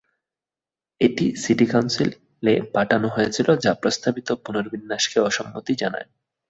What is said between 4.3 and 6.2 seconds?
পুনর্বিন্যাসকে অসম্মতি জানায়।